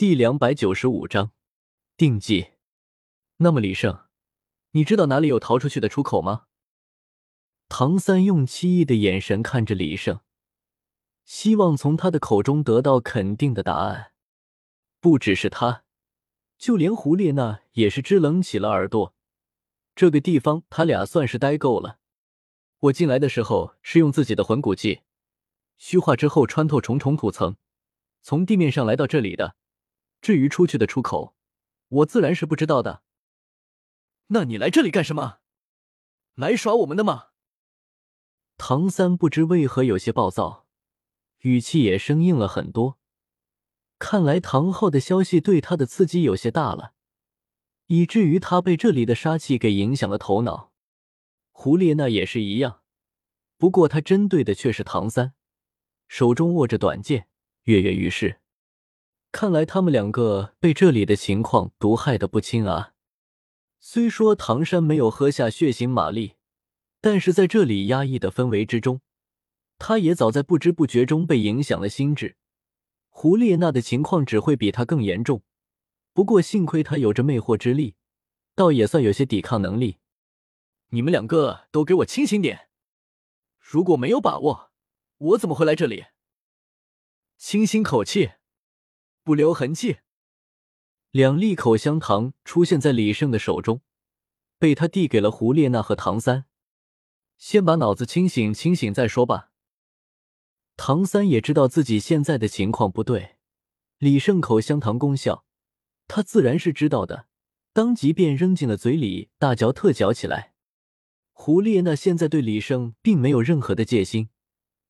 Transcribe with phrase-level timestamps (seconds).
[0.00, 1.32] 第两百九十五章
[1.98, 2.52] 定计。
[3.36, 4.06] 那么，李胜，
[4.70, 6.46] 你知道哪里有逃出去的出口吗？
[7.68, 10.20] 唐三用奇异的眼神看着李胜，
[11.26, 14.12] 希望从他的口中得到肯定的答案。
[15.00, 15.84] 不只是他，
[16.56, 19.14] 就连胡列娜也是支棱起了耳朵。
[19.94, 21.98] 这个地方，他俩算是待够了。
[22.78, 25.02] 我进来的时候是用自己的魂骨技
[25.76, 27.58] 虚化之后穿透重重土层，
[28.22, 29.56] 从地面上来到这里的。
[30.20, 31.34] 至于出去的出口，
[31.88, 33.02] 我自然是不知道的。
[34.28, 35.38] 那你来这里干什么？
[36.34, 37.28] 来耍我们的吗？
[38.56, 40.66] 唐三不知为何有些暴躁，
[41.40, 42.98] 语气也生硬了很多。
[43.98, 46.94] 看来唐昊的消息对他的刺激有些大了，
[47.86, 50.72] 以至于他被这里的杀气给影响了头脑。
[51.50, 52.82] 胡列娜也是一样，
[53.58, 55.34] 不过他针对的却是唐三，
[56.08, 57.28] 手中握着短剑，
[57.64, 58.40] 跃跃欲试。
[59.32, 62.92] 看来他们两个被这里的情况毒害的不轻啊！
[63.78, 66.34] 虽说唐山没有喝下血腥玛丽，
[67.00, 69.00] 但是在这里压抑的氛围之中，
[69.78, 72.36] 他也早在不知不觉中被影响了心智。
[73.08, 75.42] 胡列娜的情况只会比他更严重，
[76.12, 77.94] 不过幸亏他有着魅惑之力，
[78.54, 79.98] 倒也算有些抵抗能力。
[80.90, 82.68] 你们两个都给我清醒点！
[83.58, 84.72] 如果没有把握，
[85.18, 86.06] 我怎么会来这里？
[87.38, 88.32] 清新口气，
[89.22, 89.98] 不留痕迹。
[91.10, 93.82] 两粒口香糖出现在李胜的手中，
[94.58, 96.46] 被他递给了胡列娜和唐三。
[97.36, 99.50] 先把脑子清醒清醒再说吧。
[100.76, 103.36] 唐三也知道自己现在的情况不对，
[103.98, 105.44] 李胜口香糖功效，
[106.06, 107.26] 他自然是知道的，
[107.72, 110.54] 当即便扔进了嘴里，大嚼特嚼起来。
[111.32, 114.28] 胡列娜现在对李胜并没有任何的戒心，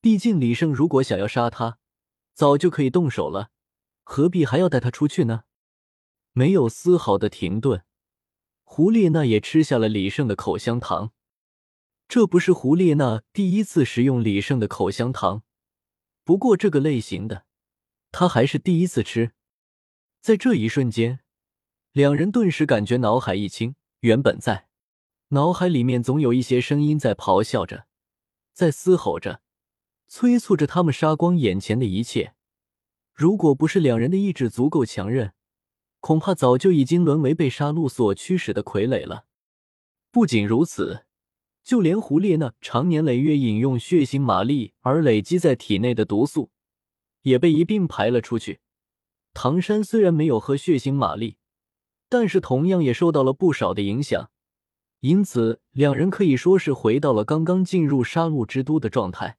[0.00, 1.78] 毕竟李胜如果想要杀他，
[2.34, 3.50] 早就可以动手了，
[4.02, 5.44] 何必还要带他出去呢？
[6.32, 7.84] 没有丝毫的停顿，
[8.64, 11.12] 胡列娜也吃下了李胜的口香糖。
[12.08, 15.42] 这不是胡列娜第一次食用李胜的口香糖。
[16.24, 17.46] 不过这个类型的，
[18.10, 19.32] 他还是第一次吃。
[20.20, 21.20] 在这一瞬间，
[21.92, 23.76] 两人顿时感觉脑海一清。
[24.00, 24.68] 原本在
[25.28, 27.86] 脑海里面总有一些声音在咆哮着，
[28.52, 29.40] 在嘶吼着，
[30.08, 32.34] 催促着他们杀光眼前的一切。
[33.22, 35.32] 如果不是两人的意志足够强韧，
[36.00, 39.26] 恐怕早就已经沦为被杀戮所驱使的傀儡了。
[40.10, 41.04] 不仅如此。
[41.62, 46.50] 就连胡列娜常年累月饮用血腥玛丽而累积在体内的毒素，
[47.20, 48.58] 也被一并排了出去。
[49.32, 51.36] 唐山虽然没有喝血腥玛丽，
[52.08, 54.32] 但是同样也受到了不少的影响，
[54.98, 59.38] 因此两人可以说是回到了刚刚进入杀戮之都的状态。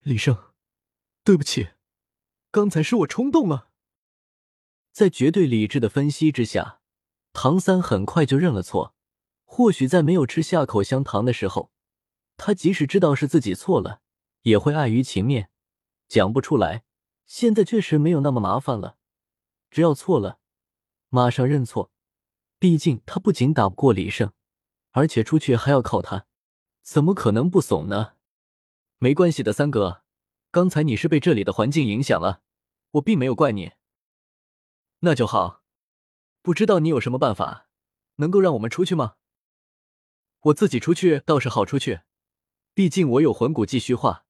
[0.00, 0.36] 李胜，
[1.22, 1.68] 对不起，
[2.58, 3.68] 刚才是我冲动了。
[4.90, 6.80] 在绝对理智的分析之下，
[7.32, 8.96] 唐三很快就认了错。
[9.44, 11.70] 或许在没有吃下口香糖的时候，
[12.36, 14.00] 他即使知道是自己错了，
[14.42, 15.50] 也会碍于情面
[16.08, 16.82] 讲不出来。
[17.26, 18.96] 现在确实没有那么麻烦了，
[19.70, 20.40] 只要错了，
[21.10, 21.92] 马上认错。
[22.58, 24.32] 毕竟他不仅打不过李胜，
[24.90, 26.26] 而且出去还要靠他，
[26.82, 28.14] 怎么可能不怂呢？
[28.98, 30.02] 没关系的，三哥，
[30.50, 32.42] 刚才你是被这里的环境影响了，
[32.92, 33.72] 我并没有怪你。
[35.00, 35.62] 那就好，
[36.42, 37.68] 不知道你有什么办法，
[38.16, 39.16] 能够让我们出去吗？
[40.40, 42.00] 我自己出去倒是好出去，
[42.74, 44.24] 毕竟我有魂骨技虚化，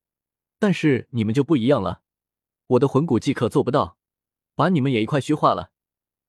[0.58, 2.02] 但是你们就不一样了，
[2.66, 3.98] 我的魂骨技可做不到，
[4.54, 5.72] 把你们也一块虚化了。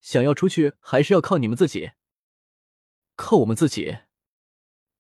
[0.02, 1.92] 想要出去还是要靠你们自己。
[3.16, 4.00] 靠我们自己？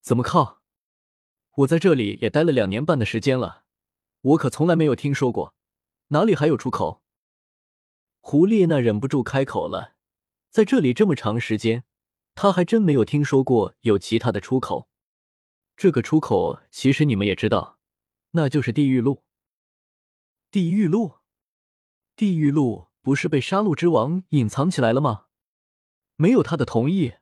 [0.01, 0.61] 怎么靠？
[1.55, 3.63] 我在这里也待了两年半的时间了，
[4.21, 5.55] 我可从来没有听说过，
[6.07, 6.98] 哪里还有出口？
[8.19, 9.95] 胡列娜忍不住开口了，
[10.49, 11.83] 在这里这么长时间。
[12.35, 14.87] 她还真没有听说过有其他的出口，
[15.75, 17.79] 这个出口其实你们也知道，
[18.31, 19.23] 那就是地狱路。
[20.49, 21.15] 地狱路，
[22.15, 25.25] 地狱路不是被杀戮之王隐藏起来了吗？
[26.15, 27.15] 没有他的同意，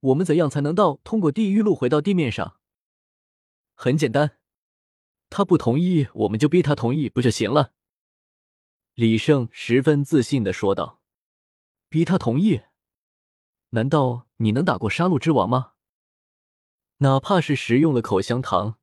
[0.00, 2.58] 我们怎样才能到通过地狱路回到地面上？
[3.74, 4.38] 很简单，
[5.28, 7.72] 他不同意，我们就逼他同意，不就行了？
[8.94, 11.00] 李胜十分自信的说道
[11.88, 12.60] ：“逼他同意。”
[13.70, 15.72] 难道你能打过杀戮之王吗？
[16.98, 18.78] 哪怕是食用了口香糖，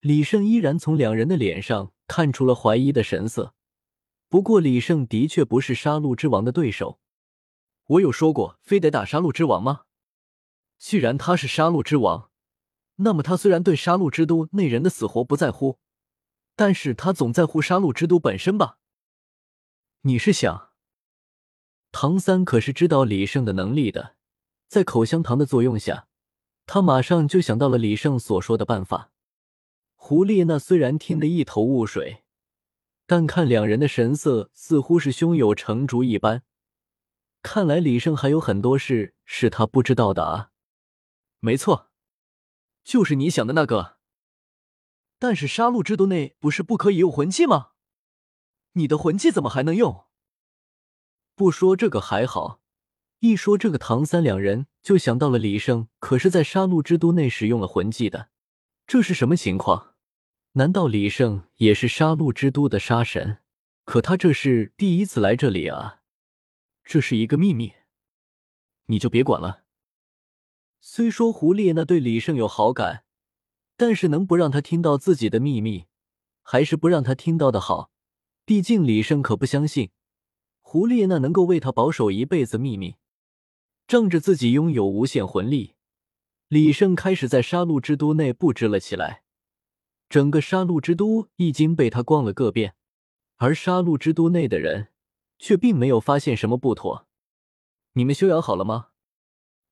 [0.00, 3.54] 李胜依然从两人的脸上看出了怀疑的神色。
[4.30, 6.98] 不过，李胜的确不是杀戮之王的对手。
[7.84, 9.82] 我有说过非得打杀戮之王吗？
[10.78, 12.30] 既然他是杀戮之王，
[12.96, 15.78] 那么他虽然对杀戮之都内人的死活不在乎，
[16.56, 18.78] 但是他总在乎杀戮之都本身吧？
[20.06, 20.70] 你是想？
[21.90, 24.14] 唐三可是知道李胜的能力的，
[24.68, 26.06] 在口香糖的作用下，
[26.64, 29.10] 他马上就想到了李胜所说的办法。
[29.96, 32.22] 胡列娜虽然听得一头雾水，
[33.04, 36.44] 但看两人的神色，似乎是胸有成竹一般。
[37.42, 40.52] 看来李胜还有很多事是他不知道的啊。
[41.40, 41.90] 没错，
[42.84, 43.96] 就是你想的那个。
[45.18, 47.70] 但是杀戮之都内不是不可以用魂技吗？
[48.76, 50.04] 你的魂技怎么还能用？
[51.34, 52.60] 不说这个还好，
[53.20, 58.28] 一说这个，唐三两人就想到了李胜可是在杀戮之都内使用了魂技的，
[58.86, 59.94] 这是什么情况？
[60.52, 63.38] 难道李胜也是杀戮之都的杀神？
[63.86, 66.02] 可他这是第一次来这里啊！
[66.84, 67.72] 这是一个秘密，
[68.86, 69.64] 你就别管了。
[70.80, 73.04] 虽说胡列娜对李胜有好感，
[73.76, 75.86] 但是能不让他听到自己的秘密，
[76.42, 77.90] 还是不让他听到的好。
[78.46, 79.90] 毕竟李胜可不相信。
[80.60, 82.94] 胡列娜能够为他保守一辈子秘密，
[83.88, 85.74] 仗着自己拥有无限魂力，
[86.46, 89.24] 李胜开始在杀戮之都内布置了起来。
[90.08, 92.76] 整个杀戮之都已经被他逛了个遍，
[93.36, 94.92] 而杀戮之都内的人
[95.38, 97.08] 却并没有发现什么不妥。
[97.94, 98.90] 你们修养好了吗？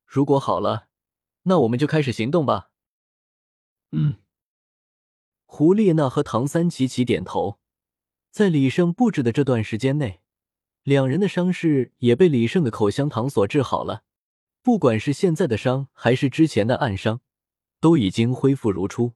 [0.05, 0.89] 如果好了，
[1.45, 2.71] 那我们就开始行动吧。
[3.93, 4.17] 嗯。
[5.45, 7.61] 胡列娜和唐三齐齐点头，
[8.35, 10.21] 在李胜布置的这段时间内。
[10.83, 14.03] 两人的伤势也被李胜的口香糖所治好了，
[14.61, 17.21] 不管是现在的伤还是之前的暗伤，
[17.79, 19.13] 都已经恢复如初。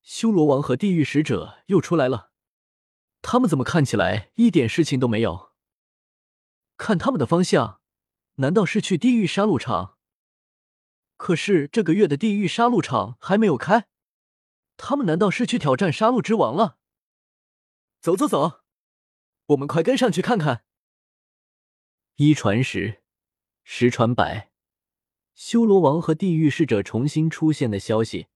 [0.00, 2.30] 修罗王和地狱使者又出来了，
[3.20, 5.50] 他们怎么看起来一点事情都没有？
[6.76, 7.80] 看他们的方向，
[8.36, 9.96] 难道是去地狱杀戮场？
[11.16, 13.88] 可是这个月的地狱杀戮场还没有开，
[14.76, 16.76] 他们难道是去挑战杀戮之王了？
[18.00, 18.62] 走走走，
[19.48, 20.64] 我们快跟上去看看。
[22.16, 23.02] 一传十，
[23.62, 24.50] 十传百，
[25.34, 28.28] 修罗王和地狱使者重新出现的消息，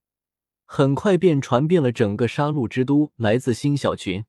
[0.65, 3.11] 很快便传遍了整个杀戮之都。
[3.15, 4.25] 来自新小群，